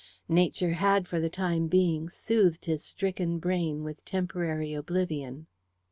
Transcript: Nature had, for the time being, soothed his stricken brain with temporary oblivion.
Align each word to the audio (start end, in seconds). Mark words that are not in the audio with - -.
Nature 0.27 0.73
had, 0.73 1.07
for 1.07 1.19
the 1.19 1.29
time 1.29 1.67
being, 1.67 2.09
soothed 2.09 2.65
his 2.65 2.83
stricken 2.83 3.37
brain 3.37 3.83
with 3.83 4.03
temporary 4.03 4.73
oblivion. 4.73 5.45